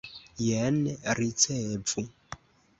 Jen, 0.45 0.79
ricevu! 1.21 2.07